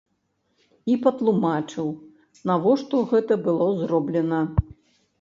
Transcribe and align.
І 0.93 0.95
патлумачыў, 1.03 1.93
навошта 2.53 3.05
гэта 3.15 3.33
было 3.49 3.67
зроблена. 3.87 4.45